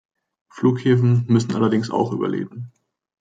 [0.49, 2.71] Flughäfen müssen allerdings auch überleben.